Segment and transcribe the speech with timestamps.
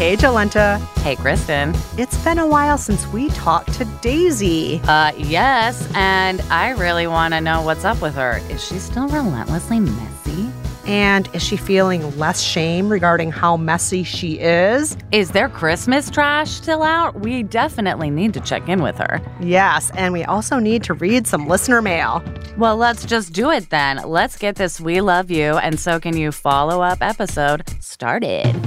[0.00, 0.78] Hey, Jolenta.
[1.02, 1.74] Hey, Kristen.
[1.98, 4.80] It's been a while since we talked to Daisy.
[4.84, 8.38] Uh, yes, and I really want to know what's up with her.
[8.48, 10.48] Is she still relentlessly messy?
[10.86, 14.96] And is she feeling less shame regarding how messy she is?
[15.12, 17.20] Is their Christmas trash still out?
[17.20, 19.20] We definitely need to check in with her.
[19.38, 22.24] Yes, and we also need to read some listener mail.
[22.56, 23.98] Well, let's just do it then.
[23.98, 28.58] Let's get this We Love You and So Can You follow up episode started.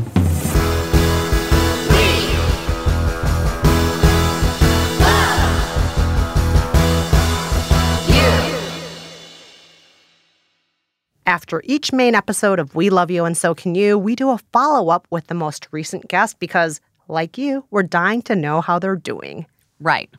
[11.34, 14.38] After each main episode of We Love You and So Can You, we do a
[14.52, 18.78] follow up with the most recent guest because, like you, we're dying to know how
[18.78, 19.48] they're doing.
[19.80, 20.12] Right.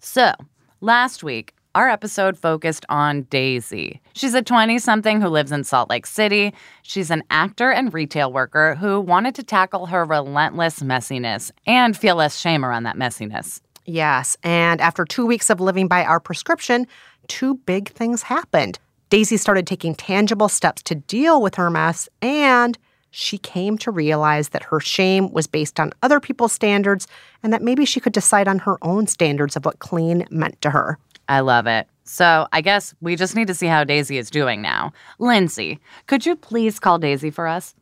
[0.00, 0.34] So,
[0.82, 4.02] last week, our episode focused on Daisy.
[4.12, 6.52] She's a 20 something who lives in Salt Lake City.
[6.82, 12.16] She's an actor and retail worker who wanted to tackle her relentless messiness and feel
[12.16, 13.62] less shame around that messiness.
[13.86, 16.86] Yes, and after two weeks of living by our prescription,
[17.26, 18.78] two big things happened.
[19.10, 22.76] Daisy started taking tangible steps to deal with her mess, and
[23.10, 27.06] she came to realize that her shame was based on other people's standards
[27.42, 30.70] and that maybe she could decide on her own standards of what clean meant to
[30.70, 30.98] her.
[31.26, 31.88] I love it.
[32.04, 34.92] So, I guess we just need to see how Daisy is doing now.
[35.18, 37.74] Lindsay, could you please call Daisy for us?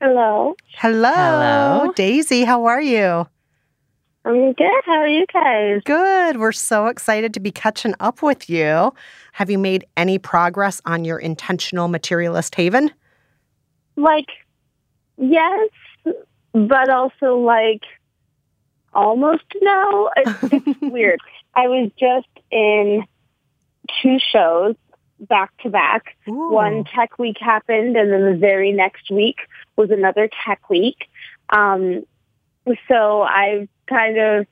[0.00, 0.56] Hello.
[0.78, 1.92] Hello, Hello.
[1.94, 2.42] Daisy.
[2.42, 3.28] How are you?
[4.24, 4.82] I'm good.
[4.84, 5.82] How are you guys?
[5.84, 6.38] Good.
[6.38, 8.94] We're so excited to be catching up with you.
[9.32, 12.92] Have you made any progress on your intentional materialist haven?
[13.96, 14.28] Like,
[15.16, 15.70] yes,
[16.52, 17.82] but also like
[18.94, 20.10] almost no.
[20.16, 21.20] It's, it's weird.
[21.54, 23.04] I was just in
[24.02, 24.76] two shows
[25.18, 26.16] back to back.
[26.26, 29.36] One tech week happened, and then the very next week
[29.76, 31.08] was another tech week.
[31.50, 32.04] Um,
[32.88, 34.46] so I've kind of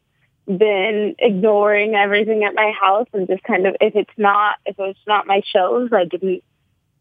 [0.47, 4.99] been ignoring everything at my house and just kind of if it's not if it's
[5.07, 6.43] not my shows, I didn't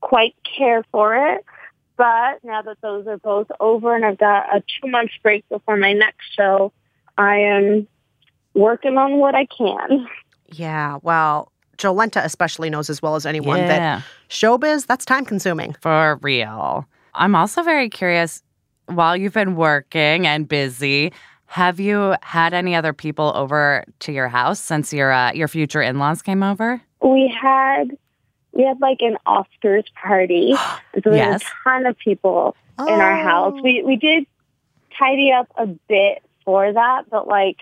[0.01, 1.43] quite care for it.
[1.97, 5.77] But now that those are both over and I've got a two month break before
[5.77, 6.71] my next show,
[7.17, 7.87] I am
[8.53, 10.07] working on what I can.
[10.51, 14.01] Yeah, well, Jolenta especially knows as well as anyone that Yeah.
[14.29, 15.75] showbiz, that's time consuming.
[15.81, 16.85] For real.
[17.15, 18.41] I'm also very curious
[18.89, 21.13] while you've been working and busy,
[21.45, 25.81] have you had any other people over to your house since your uh, your future
[25.81, 26.81] in-laws came over?
[27.03, 27.97] We had
[28.51, 30.55] we had like an Oscars party.
[30.95, 31.33] So there Yes.
[31.33, 33.53] was a ton of people in our house.
[33.55, 33.61] Oh.
[33.61, 34.25] We we did
[34.97, 37.57] tidy up a bit for that, but like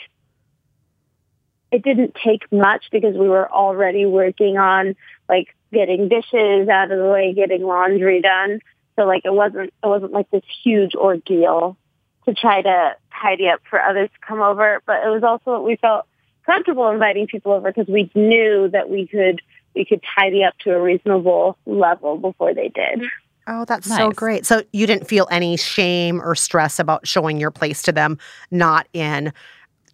[1.72, 4.96] it didn't take much because we were already working on
[5.28, 8.60] like getting dishes out of the way, getting laundry done.
[8.98, 11.78] So like it wasn't it wasn't like this huge ordeal
[12.26, 14.82] to try to tidy up for others to come over.
[14.86, 16.06] But it was also we felt
[16.46, 19.42] comfortable inviting people over because we knew that we could
[19.76, 23.04] we could tidy up to a reasonable level before they did.
[23.50, 24.46] Oh, that's so great.
[24.46, 28.18] So you didn't feel any shame or stress about showing your place to them,
[28.52, 29.32] not in,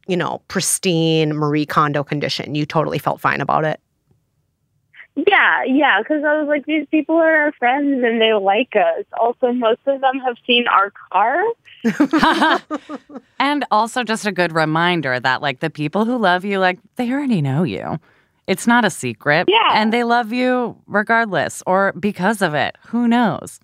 [0.08, 2.56] you know, pristine Marie Kondo condition.
[2.56, 3.80] You totally felt fine about it.
[5.16, 9.06] Yeah, yeah, because I was like, these people are our friends and they like us.
[9.19, 11.44] Also, most of them have seen our car.
[13.40, 17.12] and also just a good reminder that like the people who love you like they
[17.12, 18.00] already know you.
[18.47, 19.47] It's not a secret.
[19.47, 19.70] Yeah.
[19.73, 22.76] And they love you regardless or because of it.
[22.87, 23.59] Who knows?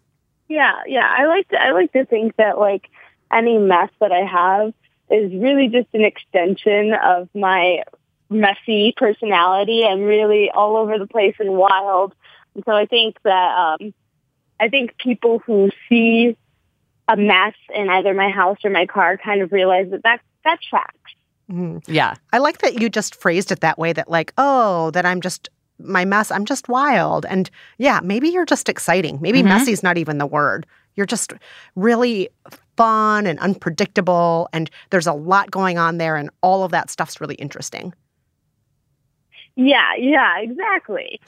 [0.49, 1.15] Yeah, yeah.
[1.17, 2.89] I like to I like to think that like
[3.31, 4.73] any mess that I have
[5.09, 7.83] is really just an extension of my
[8.29, 9.83] messy personality.
[9.85, 12.13] I'm really all over the place and wild.
[12.55, 13.93] And so I think that um
[14.59, 16.37] I think people who see
[17.07, 20.59] a mess in either my house or my car kind of realize that that, that
[20.61, 20.93] tracks.
[21.51, 21.81] Mhm.
[21.87, 22.13] Yeah.
[22.31, 25.49] I like that you just phrased it that way that, like, oh, that I'm just
[25.81, 27.25] my mess, I'm just wild.
[27.25, 29.17] And yeah, maybe you're just exciting.
[29.21, 29.67] Maybe Mhm.
[29.67, 30.67] is not even the word.
[30.95, 31.33] You're just
[31.75, 32.29] really
[32.75, 34.49] fun and unpredictable.
[34.51, 36.17] And there's a lot going on there.
[36.17, 37.93] And all of that stuff's really interesting.
[39.59, 41.19] Yeah, yeah, exactly.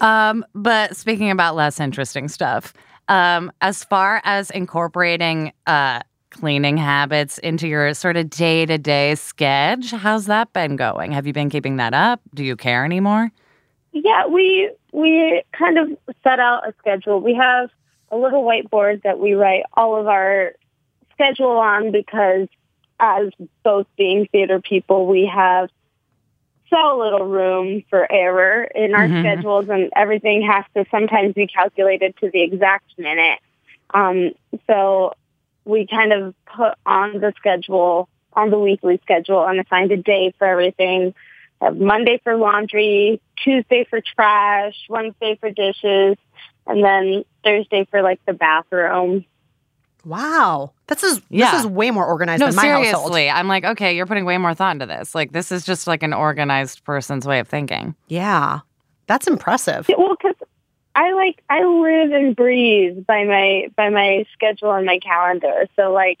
[0.00, 2.74] Um, but speaking about less interesting stuff,
[3.08, 6.00] um, as far as incorporating uh,
[6.30, 11.12] cleaning habits into your sort of day to day sketch, how's that been going?
[11.12, 12.20] Have you been keeping that up?
[12.34, 13.30] Do you care anymore?
[13.92, 17.20] Yeah, we we kind of set out a schedule.
[17.20, 17.70] We have
[18.10, 20.52] a little whiteboard that we write all of our
[21.12, 22.48] schedule on because
[23.00, 23.30] as
[23.62, 25.70] both being theater people, we have
[26.70, 29.20] so little room for error in our Mhm.
[29.20, 33.38] schedules and everything has to sometimes be calculated to the exact minute.
[33.94, 34.32] Um,
[34.66, 35.14] so
[35.64, 40.32] we kind of put on the schedule, on the weekly schedule and assigned a day
[40.38, 41.14] for everything.
[41.60, 46.16] Have Monday for laundry, Tuesday for trash, Wednesday for dishes,
[46.66, 49.24] and then Thursday for like the bathroom.
[50.06, 50.72] Wow.
[50.86, 51.50] This is Yeah.
[51.50, 52.84] this is way more organized No, than my household.
[53.12, 53.28] seriously.
[53.30, 55.14] I'm like, okay, you're putting way more thought into this.
[55.14, 57.94] Like, this is just like an organized person's way of thinking.
[58.08, 58.60] Yeah.
[59.08, 59.86] That's impressive.
[59.88, 60.36] Yeah, Well, because
[60.94, 65.66] I like I live and breathe by my by my schedule and my calendar.
[65.76, 66.18] So like,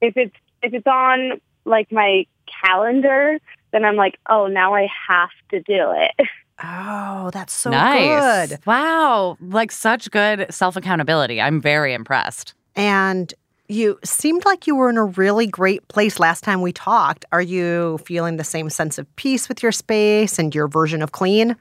[0.00, 2.26] if it's if it's on like my
[2.64, 3.38] calendar,
[3.72, 6.26] then I'm like, oh, now I have to do it.
[6.62, 8.48] Oh, that's so nice.
[8.50, 8.58] good.
[8.66, 9.38] Wow.
[9.40, 11.40] Like, such good self accountability.
[11.40, 12.52] I'm very impressed.
[12.76, 13.32] And
[13.70, 17.24] you seemed like you were in a really great place last time we talked.
[17.30, 21.12] Are you feeling the same sense of peace with your space and your version of
[21.12, 21.56] clean?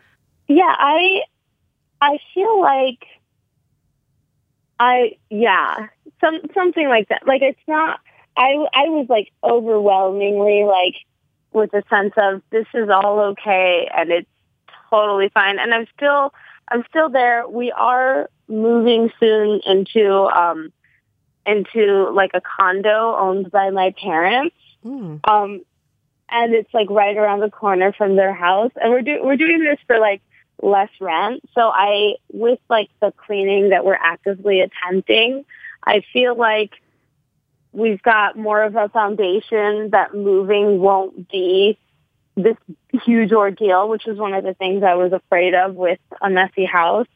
[0.48, 1.22] Yeah, I
[2.02, 3.06] I feel like
[4.80, 5.88] I yeah,
[6.20, 7.28] some something like that.
[7.28, 8.00] Like it's not
[8.36, 10.96] I I was like overwhelmingly like
[11.54, 14.30] with a sense of this is all okay and it's
[14.90, 16.34] totally fine and I'm still
[16.72, 17.48] I'm still there.
[17.48, 20.72] We are moving soon into um
[21.50, 24.56] into like a condo owned by my parents.
[24.84, 25.18] Hmm.
[25.24, 25.62] Um,
[26.30, 28.72] and it's like right around the corner from their house.
[28.76, 30.22] And we're doing we're doing this for like
[30.62, 31.42] less rent.
[31.56, 35.46] So I, with like the cleaning that we're actively attempting,
[35.84, 36.72] I feel like
[37.72, 41.78] we've got more of a foundation that moving won't be
[42.36, 42.58] this
[43.06, 46.66] huge ordeal, which is one of the things I was afraid of with a messy
[46.66, 47.08] house.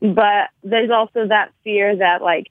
[0.00, 2.50] But there's also that fear that like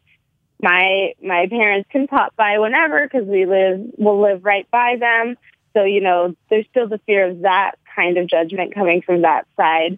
[0.62, 5.36] my my parents can pop by whenever because we live we'll live right by them.
[5.74, 9.48] So you know, there's still the fear of that kind of judgment coming from that
[9.58, 9.98] side.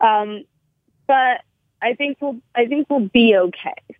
[0.00, 0.44] Um,
[1.06, 1.42] but
[1.82, 3.96] I think we'll I think we'll be okay.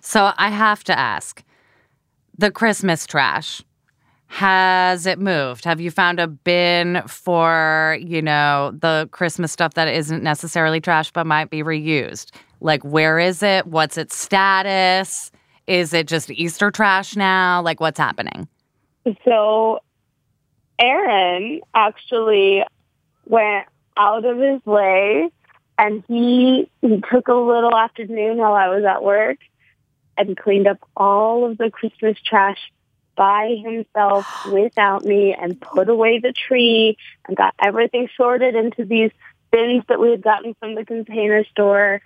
[0.00, 1.42] So I have to ask
[2.36, 3.62] the Christmas trash.
[4.26, 5.64] Has it moved?
[5.64, 11.12] Have you found a bin for, you know, the Christmas stuff that isn't necessarily trash
[11.12, 12.32] but might be reused?
[12.60, 13.66] Like, where is it?
[13.66, 15.30] What's its status?
[15.66, 17.62] Is it just Easter trash now?
[17.62, 18.48] Like, what's happening?
[19.24, 19.80] So
[20.78, 22.64] Aaron actually
[23.26, 23.66] went
[23.96, 25.30] out of his way
[25.78, 29.38] and he, he took a little afternoon while I was at work
[30.16, 32.58] and cleaned up all of the Christmas trash
[33.16, 36.96] by himself without me and put away the tree
[37.26, 39.10] and got everything sorted into these
[39.50, 42.00] bins that we had gotten from the container store.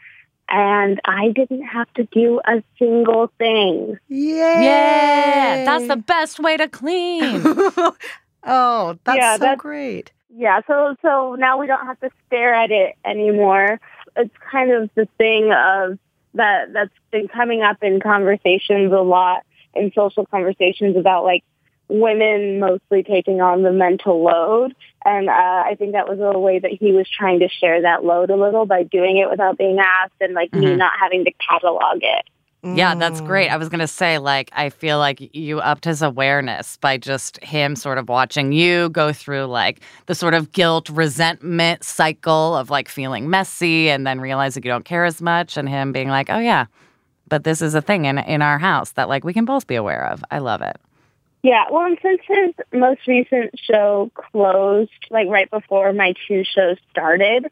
[0.51, 3.99] And I didn't have to do a single thing.
[4.09, 4.37] Yay!
[4.65, 7.43] Yeah, that's the best way to clean.
[8.45, 10.13] oh, that's Yeah, so that's- great.
[10.31, 13.81] Yeah, so so now we don't have to stare at it anymore.
[14.17, 15.99] It's kind of the thing of
[16.35, 21.43] that that's been coming up in conversations a lot in social conversations about like
[21.89, 24.75] women mostly taking on the mental load.
[25.09, 28.05] And uh, I think that was a way that he was trying to share that
[28.05, 30.79] load a little by doing it without being asked and like me Mhm.
[30.79, 32.25] not having to catalog it.
[32.63, 33.27] Yeah, that's Mm.
[33.27, 33.49] great.
[33.51, 37.43] I was going to say, like, I feel like you upped his awareness by just
[37.43, 42.69] him sort of watching you go through, like, the sort of guilt, resentment cycle of,
[42.69, 46.29] like, feeling messy and then realizing you don't care as much, and him being like,
[46.31, 46.67] oh, yeah,
[47.29, 49.77] but this is a thing in, in our house that, like, we can both be
[49.77, 50.25] aware of.
[50.33, 50.77] I love it.
[51.49, 56.77] Yeah, well, and since his most recent show closed, like right before my two shows
[56.91, 57.47] started,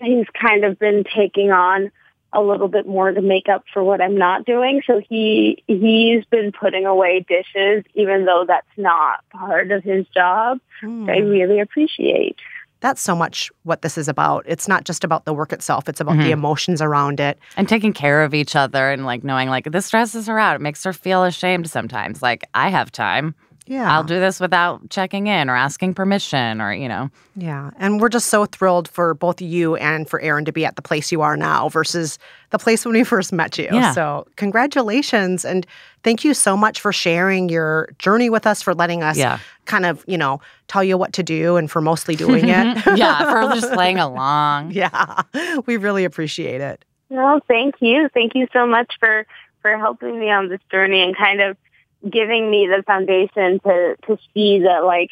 [0.00, 1.90] he's kind of been taking on
[2.32, 4.80] a little bit more to make up for what I'm not doing.
[4.86, 10.60] So he he's been putting away dishes, even though that's not part of his job.
[10.80, 11.10] Mm.
[11.10, 12.36] I really appreciate.
[12.80, 14.44] That's so much what this is about.
[14.46, 16.24] It's not just about the work itself, it's about Mhm.
[16.24, 17.38] the emotions around it.
[17.56, 20.56] And taking care of each other and, like, knowing, like, this stresses her out.
[20.56, 22.22] It makes her feel ashamed sometimes.
[22.22, 23.34] Like, I have time.
[23.66, 23.92] Yeah.
[23.94, 27.10] I'll do this without checking in or asking permission or, you know.
[27.36, 27.70] Yeah.
[27.78, 30.82] And we're just so thrilled for both you and for Aaron to be at the
[30.82, 32.18] place you are now versus
[32.50, 33.68] the place when we first met you.
[33.72, 33.92] Yeah.
[33.92, 35.44] So, congratulations.
[35.44, 35.66] And
[36.02, 39.38] thank you so much for sharing your journey with us, for letting us Yeah.
[39.64, 42.76] kind of, you know, tell you what to do and for mostly doing it.
[42.96, 44.72] yeah, for just playing along.
[44.72, 45.22] yeah.
[45.66, 46.84] We really appreciate it.
[47.10, 48.08] No, thank you.
[48.14, 49.26] Thank you so much for
[49.62, 51.56] for helping me on this journey and kind of
[52.02, 55.10] giving me the foundation to to see that like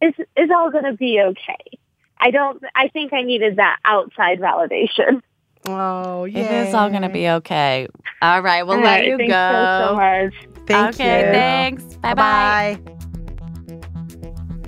[0.00, 1.78] it's it's all going to be okay.
[2.18, 2.62] I don't.
[2.74, 5.22] I think I needed that outside validation.
[5.66, 6.40] Oh, yeah.
[6.40, 7.88] It is all going to be okay.
[8.20, 9.78] All right, we'll All let right, you thanks go.
[9.80, 10.66] so, so much.
[10.66, 11.32] Thank okay, you.
[11.32, 11.84] thanks.
[11.96, 12.78] Bye bye.
[12.84, 12.94] Bye.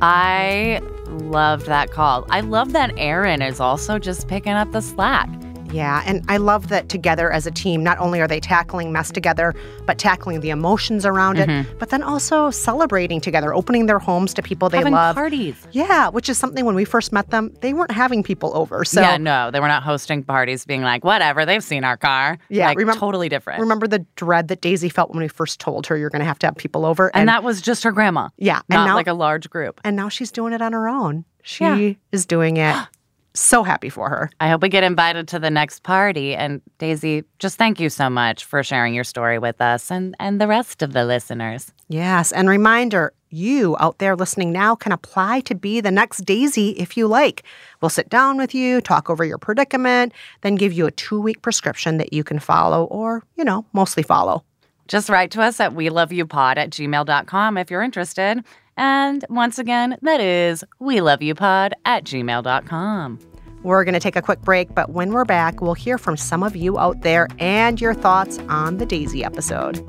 [0.00, 2.26] I loved that call.
[2.30, 5.28] I love that Aaron is also just picking up the slack.
[5.72, 9.10] Yeah, and I love that together as a team, not only are they tackling mess
[9.10, 9.54] together,
[9.86, 11.78] but tackling the emotions around it, mm-hmm.
[11.78, 15.14] but then also celebrating together, opening their homes to people they Having love.
[15.16, 15.66] parties.
[15.72, 18.84] Yeah, which is something when we first met them, they weren't having people over.
[18.84, 22.38] So yeah, no, they were not hosting parties being like, whatever, they've seen our car.
[22.48, 23.60] Yeah, like, remem- totally different.
[23.60, 26.38] remember the dread that Daisy felt when we first told her you're going to have
[26.40, 28.28] to have people over, and, that was just her grandma.
[28.36, 29.80] yeah, and Not now like a large group.
[29.84, 31.24] and now she's doing it on her own.
[31.42, 31.92] She Yeah.
[32.12, 32.74] is doing it.
[33.38, 34.30] so happy for her.
[34.40, 36.34] I hope we get invited to the next party.
[36.34, 40.40] And Daisy, just thank you so much for sharing your story with us and, and
[40.40, 41.72] the rest of the listeners.
[41.88, 46.70] Yes, and reminder you out there listening now can apply to be the next Daisy
[46.70, 47.42] if you like.
[47.80, 51.42] We'll sit down with you, talk over your predicament, then give you a two week
[51.42, 54.44] prescription that you can follow or, you know, mostly follow.
[54.88, 58.44] Just write to us at we love you pod at gmail.com if you're interested.
[58.76, 63.18] And once again, that is we love you pod at gmail.com.
[63.62, 66.42] We're going to take a quick break, but when we're back, we'll hear from some
[66.42, 69.84] of you out there and your thoughts on the Daisy episode.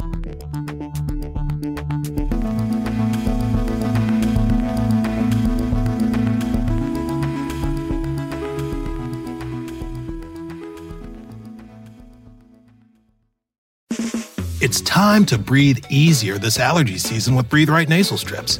[14.59, 18.59] It's time to breathe easier this allergy season with Breathe Right nasal strips.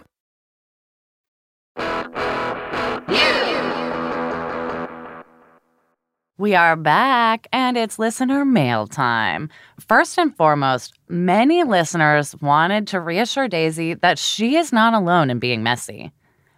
[6.41, 9.47] We are back and it's listener mail time.
[9.79, 15.37] First and foremost, many listeners wanted to reassure Daisy that she is not alone in
[15.37, 16.11] being messy.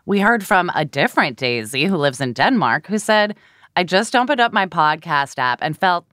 [0.06, 3.36] We heard from a different Daisy who lives in Denmark who said,
[3.76, 6.06] I just opened up my podcast app and felt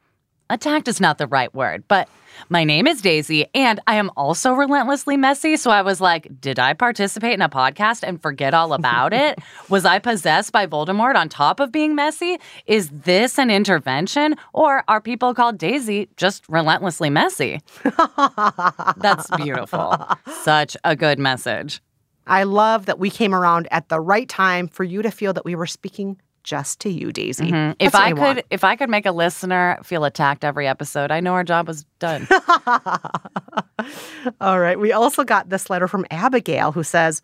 [0.49, 2.09] attacked is not the right word, but
[2.49, 5.57] my name is Daisy and I am also relentlessly messy.
[5.57, 9.39] So I was like, did I participate in a podcast and forget all about it?
[9.69, 12.39] was I possessed by Voldemort on top of being messy?
[12.67, 14.37] Is this an intervention?
[14.53, 17.61] Or are people called Daisy just relentlessly messy?
[18.97, 19.97] That's beautiful.
[20.43, 21.81] Such a good message.
[22.27, 25.45] I love that we came around at the right time for you to feel that
[25.45, 27.51] we were speaking just to you, Daisy.
[27.51, 27.77] Mhm.
[27.79, 28.43] If what I could want.
[28.51, 31.85] if I could make a listener feel attacked every episode, I know our job was
[31.99, 32.27] done.
[34.41, 34.79] All right.
[34.79, 37.23] We also got this letter from Abigail who says,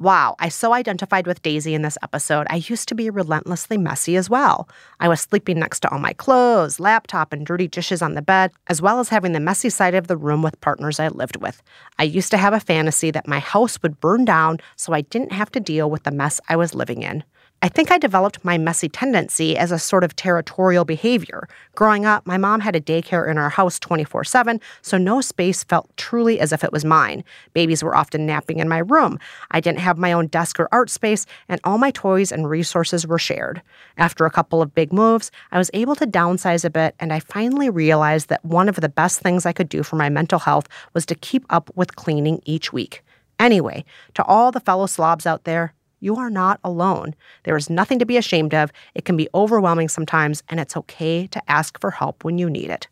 [0.00, 2.46] Wow, I so identified with Daisy in this episode.
[2.50, 4.68] I used to be relentlessly messy as well.
[5.00, 8.52] I was sleeping next to all my clothes, laptop, and dirty dishes on the bed,
[8.68, 11.60] as well as having the messy side of the room with partners I lived with.
[11.98, 15.32] I used to have a fantasy that my house would burn down so I didn't
[15.32, 17.24] have to deal with the mess I was living in.
[17.60, 21.48] I think I developed my messy tendency as a sort of territorial behavior.
[21.74, 25.64] Growing up, my mom had a daycare in our house 24 7, so no space
[25.64, 27.24] felt truly as if it was mine.
[27.54, 29.18] Babies were often napping in my room.
[29.50, 33.08] I didn't have my own desk or art space, and all my toys and resources
[33.08, 33.60] were shared.
[33.96, 37.18] After a couple of big moves, I was able to downsize a bit, and I
[37.18, 40.68] finally realized that one of the best things I could do for my mental health
[40.94, 43.02] was to keep up with cleaning each week.
[43.40, 43.84] Anyway,
[44.14, 47.14] to all the fellow slobs out there, you are not alone.
[47.44, 48.70] There is nothing to be ashamed of.
[48.94, 52.70] It can be overwhelming sometimes, and it's okay to ask for help when you need
[52.70, 52.88] it.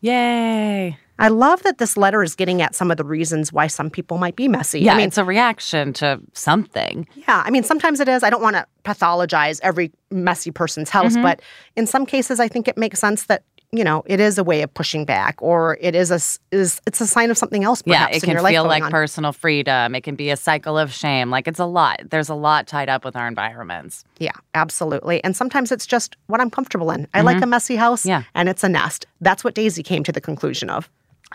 [0.00, 0.96] Yay.
[1.18, 4.16] I love that this letter is getting at some of the reasons why some people
[4.16, 4.80] might be messy.
[4.80, 7.06] Yeah, I mean, it's a reaction to something.
[7.14, 8.22] yeah, I mean, sometimes it is.
[8.22, 11.22] I don't want to pathologize every messy person's house, Mm-hmm.
[11.22, 11.42] but
[11.76, 13.42] in some cases, I think it makes sense that
[13.72, 16.16] you know it is a way of pushing back, or it is a
[16.56, 17.82] is it's a sign of something else.
[17.86, 18.90] Yeah, Perhaps, it in can feel like on.
[18.90, 19.94] personal freedom.
[19.94, 21.30] It can be a cycle of shame.
[21.30, 22.00] Like it's a lot.
[22.10, 24.04] There's a lot tied up with our environments.
[24.18, 25.22] Yeah, absolutely.
[25.22, 27.06] And sometimes it's just what I'm comfortable in.
[27.14, 28.08] I like a messy house, Mm-hmm.
[28.08, 28.22] Yeah.
[28.34, 29.06] and it's a nest.
[29.20, 30.90] That's what Daisy came to the conclusion of.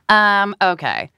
[0.10, 1.10] Um, okay.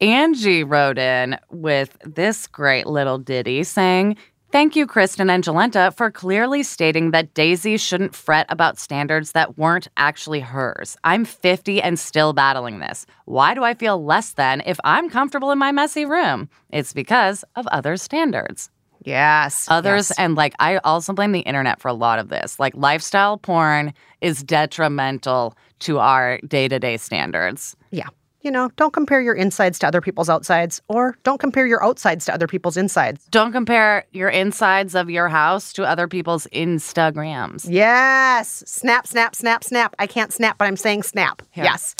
[0.00, 4.16] Angie wrote in with this great little ditty saying,
[4.52, 9.56] Thank you, Kristen and Jolenta, for clearly stating that Daisy shouldn't fret about standards that
[9.56, 10.94] weren't actually hers.
[11.04, 13.06] I'm 50 and still battling this.
[13.24, 16.50] Why do I feel less than if I'm comfortable in my messy room?
[16.68, 18.68] It's because of other standards.
[19.02, 19.68] Yes.
[19.70, 20.18] Others, yes.
[20.18, 22.60] and like I also blame the internet for a lot of this.
[22.60, 27.74] Like lifestyle porn is detrimental to our day to day standards.
[27.90, 28.08] Yeah.
[28.42, 32.24] You know, don't compare your insides to other people's outsides, or don't compare your outsides
[32.24, 33.24] to other people's insides.
[33.30, 37.66] Don't compare your insides of your house to other people's Instagrams.
[37.70, 38.64] Yes.
[38.66, 39.94] Snap, snap, snap, snap.
[40.00, 41.42] I can't snap, but I'm saying snap.
[41.52, 41.62] Here.
[41.62, 41.94] Yes.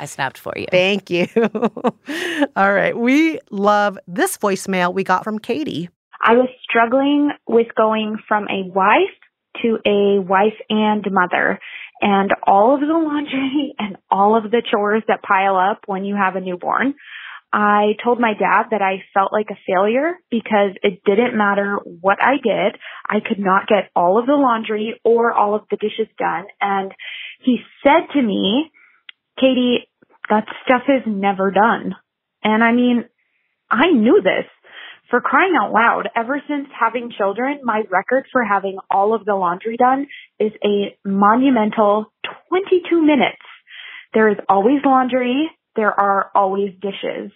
[0.00, 0.66] I snapped for you.
[0.68, 1.28] Thank you.
[2.56, 2.96] All right.
[2.96, 5.90] We love this voicemail we got from Katie.
[6.20, 8.98] I was struggling with going from a wife
[9.62, 11.60] to a wife and mother
[12.00, 16.16] and all of the laundry and all of the chores that pile up when you
[16.16, 16.94] have a newborn.
[17.50, 22.18] I told my dad that I felt like a failure because it didn't matter what
[22.22, 22.78] I did.
[23.08, 26.44] I could not get all of the laundry or all of the dishes done.
[26.60, 26.92] And
[27.40, 28.70] he said to me,
[29.40, 29.88] Katie,
[30.28, 31.94] that stuff is never done.
[32.44, 33.04] And I mean,
[33.70, 34.44] I knew this.
[35.10, 39.34] For crying out loud, ever since having children, my record for having all of the
[39.34, 40.06] laundry done
[40.38, 42.12] is a monumental
[42.50, 43.40] 22 minutes.
[44.12, 45.50] There is always laundry.
[45.76, 47.32] There are always dishes.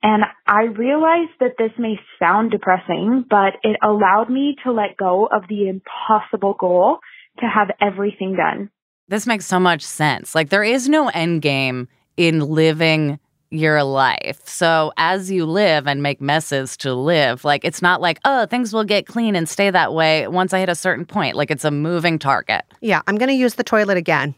[0.00, 5.26] And I realized that this may sound depressing, but it allowed me to let go
[5.26, 6.98] of the impossible goal
[7.40, 8.70] to have everything done.
[9.08, 10.36] This makes so much sense.
[10.36, 13.18] Like there is no end game in living
[13.50, 14.40] your life.
[14.44, 18.72] So as you live and make messes to live, like it's not like, oh, things
[18.72, 21.36] will get clean and stay that way once I hit a certain point.
[21.36, 22.62] Like it's a moving target.
[22.80, 24.34] Yeah, I'm going to use the toilet again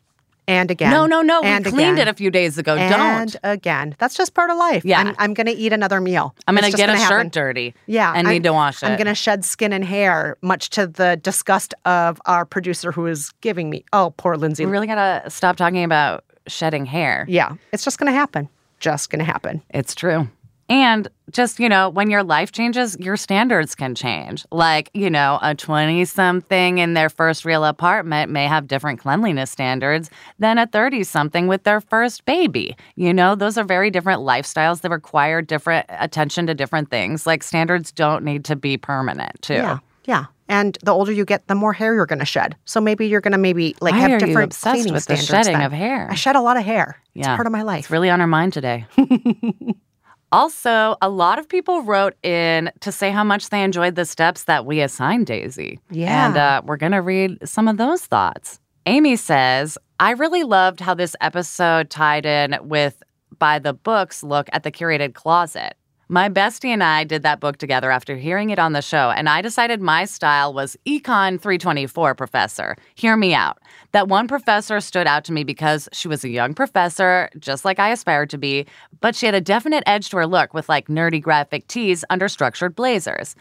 [0.46, 0.90] and again.
[0.90, 1.40] no, no, no.
[1.42, 2.77] We cleaned again, it a few days ago.
[2.77, 3.37] And Don't.
[3.44, 3.94] again.
[3.99, 4.85] That's just part of life.
[4.85, 5.01] Yeah.
[5.01, 6.35] I'm, I'm going to eat another meal.
[6.46, 7.29] I'm gonna get a gonna shirt happen.
[7.31, 7.75] dirty.
[7.87, 8.11] Yeah.
[8.14, 8.87] and I'm- need to wash it.
[8.87, 13.07] I'm going to shed skin and hair, much to the disgust of our producer who
[13.07, 13.85] is giving me.
[13.92, 14.64] Oh, poor Lindsay.
[14.64, 17.27] We really gotta stop talking about shedding hair.
[17.29, 18.49] Yeah, it's just going to happen.
[18.81, 19.62] Just going to happen.
[19.71, 20.29] It's true.
[20.71, 24.47] And just, you know, when your life changes, your standards can change.
[24.53, 29.51] Like, you know, a 20 something in their first real apartment may have different cleanliness
[29.51, 32.77] standards than a 30 something with their first baby.
[32.95, 37.27] You know, those are very different lifestyles that require different attention to different things.
[37.27, 39.55] Like, standards don't need to be permanent, too.
[39.55, 39.79] Yeah.
[40.11, 40.27] Yeah.
[40.49, 42.57] And the older you get, the more hair you're going to shed.
[42.64, 45.05] So maybe you're going to maybe like Why have are you different obsessed cleaning with
[45.07, 45.46] the standards.
[45.46, 45.66] shedding then.
[45.66, 46.09] of hair?
[46.11, 47.01] I shed a lot of hair.
[47.14, 47.37] It's Yeah.
[47.37, 47.81] part of my life.
[47.85, 48.87] It's really on our mind today.
[50.33, 54.44] also, a lot of people wrote in to say how much they enjoyed the steps
[54.44, 55.79] that we assigned Daisy.
[55.90, 56.27] Yeah.
[56.27, 58.59] And uh, we're going to read some of those thoughts.
[58.87, 63.03] Amy says, I really loved how this episode tied in with
[63.38, 65.75] by the books look at the curated closet.
[66.12, 69.29] My bestie and I did that book together after hearing it on the show, and
[69.29, 72.75] I decided my style was Econ 324 professor.
[72.96, 73.59] Hear me out.
[73.92, 77.79] That one professor stood out to me because she was a young professor, just like
[77.79, 78.66] I aspired to be,
[79.01, 82.27] but she had a definite edge to her look with like nerdy graphic tees under
[82.27, 83.37] structured blazers.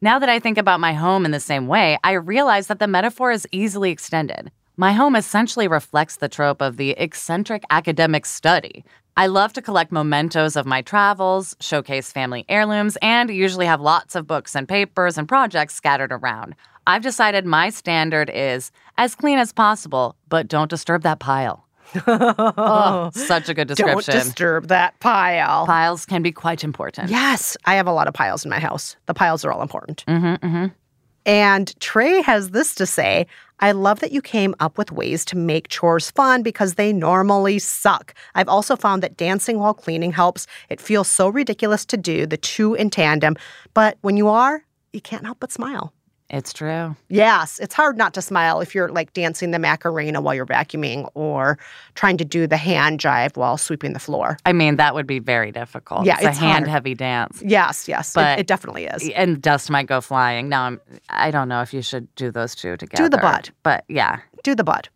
[0.00, 2.88] Now that I think about my home in the same way, I realize that the
[2.88, 4.50] metaphor is easily extended.
[4.78, 8.86] My home essentially reflects the trope of the eccentric academic study.
[9.18, 14.14] I love to collect mementos of my travels, showcase family heirlooms, and usually have lots
[14.14, 16.54] of books and papers and projects scattered around.
[16.86, 21.66] I've decided my standard is as clean as possible, but don't disturb that pile.
[22.06, 24.12] oh, such a good description.
[24.12, 25.64] Don't disturb that pile.
[25.64, 27.08] Piles can be quite important.
[27.08, 28.96] Yes, I have a lot of piles in my house.
[29.06, 30.04] The piles are all important.
[30.06, 30.66] Mm-hmm, mm-hmm.
[31.24, 33.26] And Trey has this to say
[33.60, 37.58] I love that you came up with ways to make chores fun because they normally
[37.58, 38.14] suck.
[38.34, 40.46] I've also found that dancing while cleaning helps.
[40.68, 43.36] It feels so ridiculous to do the two in tandem,
[43.72, 45.92] but when you are, you can't help but smile.
[46.28, 46.96] It's true.
[47.08, 51.08] Yes, it's hard not to smile if you're like dancing the Macarena while you're vacuuming
[51.14, 51.56] or
[51.94, 54.36] trying to do the hand jive while sweeping the floor.
[54.44, 56.04] I mean, that would be very difficult.
[56.04, 57.40] Yeah, it's, it's a hand heavy dance.
[57.44, 59.08] Yes, yes, But- it, it definitely is.
[59.14, 60.48] And dust might go flying.
[60.48, 63.04] Now, I'm, I don't know if you should do those two together.
[63.04, 63.50] Do the butt.
[63.62, 64.88] But yeah, Do the butt.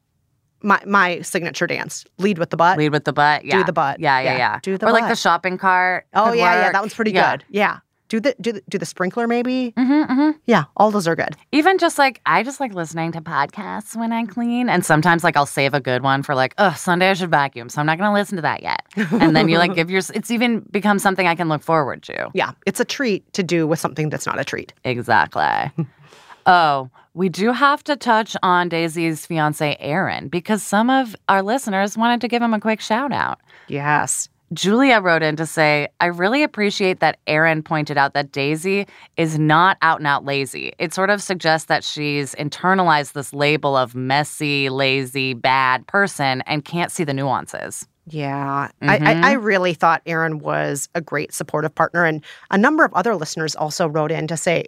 [0.63, 2.05] My my signature dance.
[2.19, 2.77] Lead with the butt.
[2.77, 3.47] lead with the butt.
[3.47, 3.59] Yeah.
[3.59, 3.99] Do the butt.
[3.99, 4.39] Yeah, yeah, Yeah.
[4.39, 4.59] yeah.
[4.63, 6.07] Do the or like the shopping cart.
[6.13, 7.31] oh yeah, yeah, that one's pretty Yeah.
[7.37, 7.45] good.
[7.49, 7.79] Yeah.
[8.11, 9.73] Do the do the, do the sprinkler maybe?
[9.77, 10.31] Mm-hmm, mm-hmm.
[10.45, 11.37] Yeah, all those are good.
[11.53, 15.37] Even just like I just like listening to podcasts when I clean, and sometimes like
[15.37, 17.99] I'll save a good one for like, oh, Sunday I should vacuum, so I'm not
[17.99, 18.83] gonna listen to that yet.
[19.13, 22.31] And then you like give your, it's even become something I can look forward to.
[22.35, 24.73] Yeah, it's a treat to do with something that's not a treat.
[24.83, 25.87] Exactly.
[26.47, 31.97] oh, we do have to touch on Daisy's fiance Aaron because some of our listeners
[31.97, 33.39] wanted to give him a quick shout out.
[33.69, 34.29] Yes.
[34.53, 38.87] Julia wrote in to say, I really appreciate that Aaron pointed out that Daisy
[39.17, 40.73] is not out and out lazy.
[40.79, 46.65] It sort of suggests that she's internalized this label of messy, lazy, bad person and
[46.65, 47.87] can't see the nuances.
[48.07, 49.25] Yeah, I, Mhm.
[49.25, 52.05] I, I really thought Aaron was a great supportive partner.
[52.05, 54.65] And a number of other listeners also wrote in to say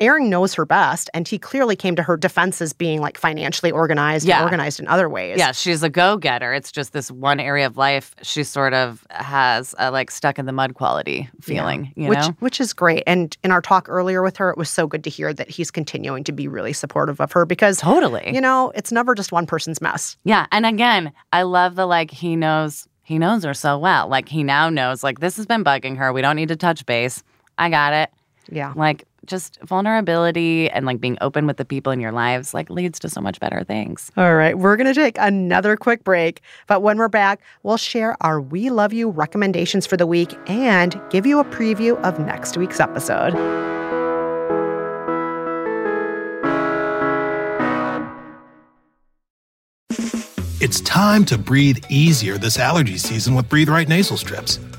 [0.00, 1.08] Aaron knows her best.
[1.14, 4.36] And he clearly came to her defense as being like financially organized Yeah.
[4.36, 5.38] and organized in other ways.
[5.38, 6.52] Yeah, she's a go getter.
[6.52, 10.46] It's just this one area of life she sort of has a like stuck in
[10.46, 12.36] the mud quality feeling, you which, know?
[12.40, 13.02] Which is great.
[13.06, 15.70] And in our talk earlier with her, it was so good to hear that he's
[15.70, 18.32] continuing to be really supportive of her because, Totally.
[18.34, 20.16] you know, it's never just one person's mess.
[20.24, 24.08] Yeah, and again, I love the like he knows he knows her so well.
[24.08, 26.12] Like he now knows like this has been bugging her.
[26.12, 27.22] We don't need to touch base.
[27.56, 28.10] I got it.
[28.50, 28.72] Yeah.
[28.76, 32.98] Like just vulnerability and like being open with the people in your lives like leads
[33.00, 34.10] to so much better things.
[34.16, 36.40] All right, we're going to take another quick break.
[36.66, 41.00] But when we're back, we'll share our We Love You recommendations for the week and
[41.10, 43.34] give you a preview of next week's episode.
[50.58, 54.58] It's time to breathe easier this allergy season with Breathe Right nasal strips.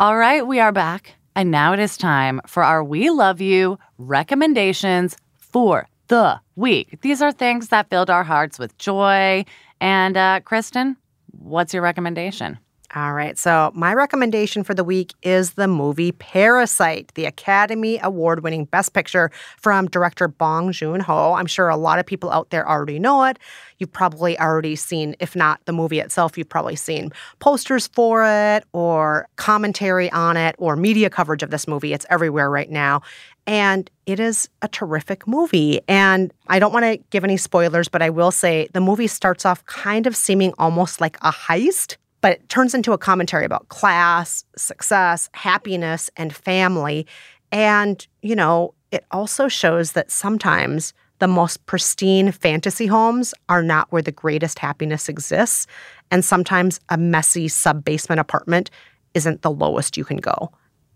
[0.00, 1.14] All right, we are back.
[1.36, 6.98] And now it is time for our We Love You recommendations for the week.
[7.02, 9.44] These are things that filled our hearts with joy.
[9.80, 10.96] And uh, Kristen,
[11.30, 12.58] what's your recommendation?
[12.96, 18.44] All right, so my recommendation for the week is the movie Parasite, the Academy Award
[18.44, 21.32] winning Best Picture from director Bong Joon Ho.
[21.32, 23.40] I'm sure a lot of people out there already know it.
[23.80, 28.62] You've probably already seen, if not the movie itself, you've probably seen posters for it
[28.72, 31.92] or commentary on it or media coverage of this movie.
[31.92, 33.02] It's everywhere right now.
[33.44, 35.80] And it is a terrific movie.
[35.88, 39.44] And I don't want to give any spoilers, but I will say the movie starts
[39.44, 43.68] off kind of seeming almost like a heist but it turns into a commentary about
[43.68, 47.06] class, success, happiness, and family.
[47.52, 53.92] And, you know, it also shows that sometimes the most pristine fantasy homes are not
[53.92, 55.66] where the greatest happiness exists.
[56.10, 58.70] And sometimes a messy sub basement apartment
[59.12, 60.50] isn't the lowest you can go.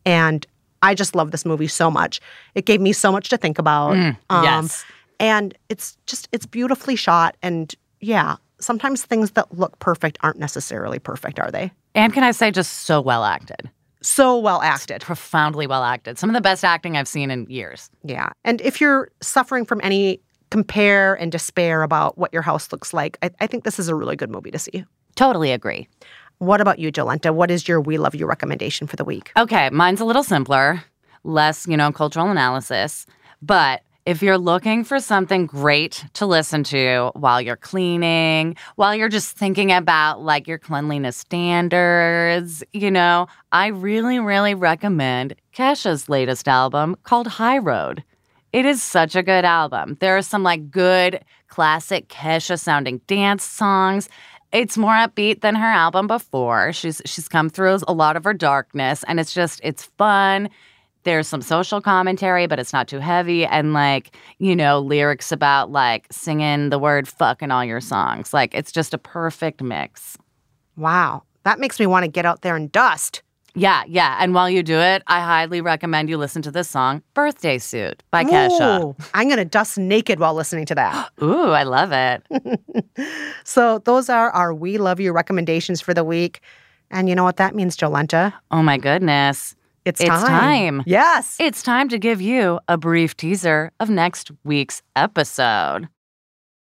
[0.07, 0.47] And
[0.81, 2.23] I just love this movie so much.
[2.55, 3.99] It gave me so much to think about.
[4.31, 4.83] Um, yes.
[5.21, 7.37] And it's just, it's beautifully shot.
[7.43, 11.73] And yeah, sometimes things that look perfect aren't necessarily perfect, are they?
[11.95, 13.71] And can I say, just so well acted,
[14.03, 15.03] So well acted.
[15.03, 16.19] profoundly well acted.
[16.19, 17.91] Some of the best acting I've seen in years.
[18.05, 18.31] Yeah.
[18.45, 23.19] And if you're suffering from any compare and despair about what your house looks like,
[23.23, 24.85] I, I think this is a really good movie to see.
[25.15, 25.89] Totally agree.
[26.39, 27.35] What about you, Jolenta?
[27.35, 29.33] What is your We Love You recommendation for the week?
[29.37, 30.85] Okay, mine's a little simpler,
[31.25, 33.05] less, you know, cultural analysis,
[33.43, 39.11] but If you're looking for something great to listen to while you're cleaning, while you're
[39.11, 46.49] just thinking about like your cleanliness standards, you know, I really, really recommend Kesha's latest
[46.49, 48.03] album called High Road.
[48.55, 49.99] It is such a good album.
[50.01, 54.09] There are some like good classic Kesha sounding dance songs.
[54.53, 56.73] It's more upbeat than her album before.
[56.73, 60.49] She's she's come through a lot of her darkness and it's just it's fun.
[61.05, 65.71] There's some social commentary, but it's not too heavy and like, you know, lyrics about
[65.71, 68.35] like singing the word fuck in all your songs.
[68.35, 70.17] Like it's just a perfect mix.
[70.77, 71.23] Wow.
[71.45, 73.23] That makes me want to get out there and dust.
[73.55, 74.17] Yeah, yeah.
[74.21, 78.03] And while you do it, I highly recommend you listen to this song, Birthday Suit
[78.11, 78.85] by Kesha.
[78.85, 81.11] Ooh, I'm going to dust naked while listening to that.
[81.23, 82.23] Ooh, I love it.
[83.45, 86.41] so, those are our We Love You recommendations for the week.
[86.91, 88.33] And you know what that means, Jolenta?
[88.51, 89.55] Oh my goodness.
[89.85, 90.83] It's, It's time.
[90.87, 91.37] Yes.
[91.41, 95.89] It's time to give you a brief teaser of next week's episode.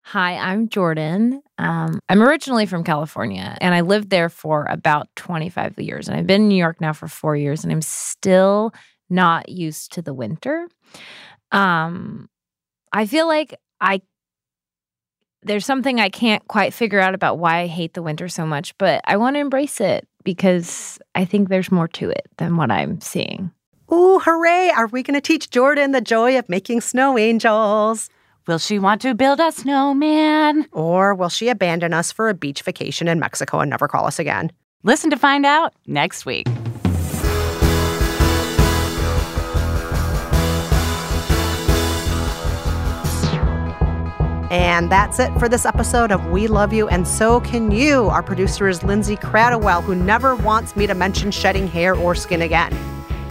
[0.03, 1.41] Hi, I'm Jordan.
[1.57, 6.07] Um, I'm originally from California and I lived there for about 25 years.
[6.07, 8.71] And I've been in New York now for four years and I'm still
[9.09, 10.67] not used to the winter.
[11.51, 12.29] Um,
[12.93, 14.01] I feel like I
[15.43, 18.77] there's something I can't quite figure out about why I hate the winter so much,
[18.77, 22.71] but I want to embrace it because I think there's more to it than what
[22.71, 23.51] I'm seeing.
[23.91, 24.69] Ooh, hooray.
[24.75, 28.09] Are we going to teach Jordan the joy of making snow angels?
[28.45, 30.67] Will she want to build a snowman?
[30.71, 34.19] Or will she abandon us for a beach vacation in Mexico and never call us
[34.19, 34.51] again?
[34.83, 36.47] Listen to find out next week.
[44.49, 48.07] And that's it for this episode of We Love You and So Can You.
[48.07, 52.41] Our producer is Lindsay Cradwell, who never wants me to mention shedding hair or skin
[52.41, 52.73] again.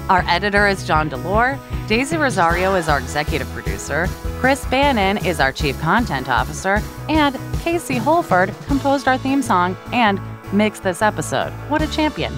[0.09, 1.59] Our editor is John DeLore.
[1.88, 4.07] Daisy Rosario is our executive producer.
[4.40, 6.83] Chris Bannon is our chief content officer.
[7.09, 10.20] And Casey Holford composed our theme song and
[10.52, 11.50] mixed this episode.
[11.68, 12.33] What a champion!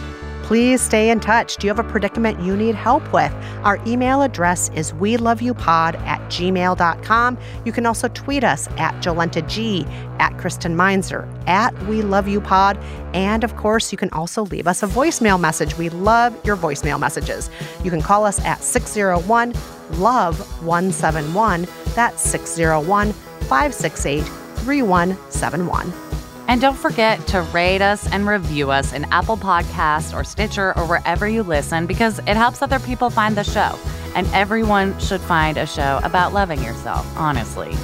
[0.48, 1.58] Please stay in touch.
[1.58, 3.30] Do you have a predicament you need help with?
[3.64, 7.38] Our email address is we love you pod at gmail.com.
[7.66, 9.84] You can also tweet us at Jolenta G,
[10.18, 12.78] at Kristen Meinzer, at We Love You Pod.
[13.12, 15.76] And of course, you can also leave us a voicemail message.
[15.76, 17.50] We love your voicemail messages.
[17.84, 19.52] You can call us at 601
[19.98, 21.68] Love 171.
[21.94, 26.07] That's 601 568 3171.
[26.48, 30.86] And don't forget to rate us and review us in Apple Podcasts or Stitcher or
[30.86, 33.78] wherever you listen because it helps other people find the show.
[34.14, 37.76] And everyone should find a show about loving yourself, honestly.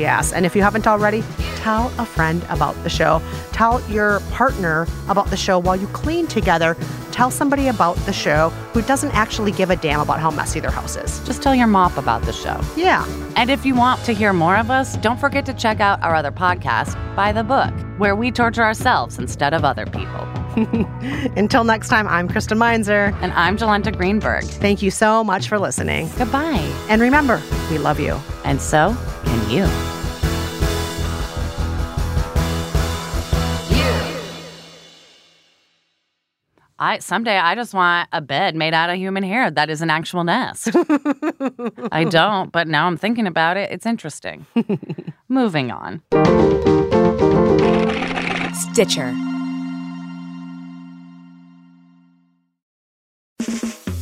[0.00, 1.22] Yes, and if you haven't already,
[1.56, 3.20] tell a friend about the show.
[3.52, 6.74] Tell your partner about the show while you clean together.
[7.12, 10.70] Tell somebody about the show who doesn't actually give a damn about how messy their
[10.70, 11.20] house is.
[11.26, 12.58] Just tell your mop about the show.
[12.76, 13.04] Yeah.
[13.36, 16.14] And if you want to hear more of us, don't forget to check out our
[16.14, 20.39] other podcast, By the Book, where we torture ourselves instead of other people.
[21.36, 23.14] Until next time, I'm Kristen Meinzer.
[23.20, 24.44] And I'm Jolenta Greenberg.
[24.44, 26.10] Thank you so much for listening.
[26.18, 26.72] Goodbye.
[26.88, 28.18] And remember, we love you.
[28.44, 29.90] And so can you.
[36.82, 39.90] I someday I just want a bed made out of human hair that is an
[39.90, 40.70] actual nest.
[41.92, 43.70] I don't, but now I'm thinking about it.
[43.70, 44.46] It's interesting.
[45.28, 46.02] Moving on.
[48.54, 49.14] Stitcher.